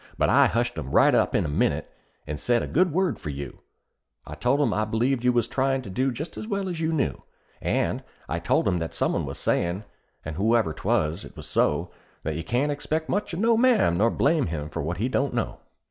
[0.17, 1.87] But I hushed 'em right up in a minute,
[2.25, 3.59] and said a good word for you;
[4.25, 6.91] I told 'em I b'lieved you was tryin' to do just as well as you
[6.91, 7.21] knew;
[7.61, 9.83] And I told 'em that some one was sayin',
[10.25, 11.91] and whoever 'twas it is so,
[12.23, 15.07] That you can't expect much of no one man, nor blame him for what he
[15.07, 15.59] don't know.